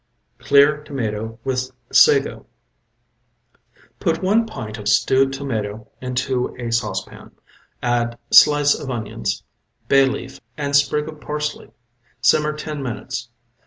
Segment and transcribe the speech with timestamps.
[0.39, 2.47] CLEAR TOMATO WITH SAGO
[3.99, 7.33] Put one pint of stewed tomatoe into a saucepan,
[7.83, 9.43] add slice of onions,
[9.89, 11.69] bay leaf and sprig of parsley.
[12.19, 13.29] Simmer ten minutes.